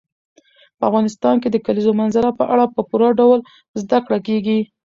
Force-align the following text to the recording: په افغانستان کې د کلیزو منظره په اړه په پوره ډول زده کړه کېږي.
په 0.77 0.83
افغانستان 0.89 1.35
کې 1.41 1.49
د 1.51 1.57
کلیزو 1.65 1.91
منظره 2.01 2.29
په 2.39 2.43
اړه 2.53 2.65
په 2.75 2.81
پوره 2.89 3.09
ډول 3.19 3.39
زده 3.81 3.99
کړه 4.05 4.19
کېږي. 4.27 4.59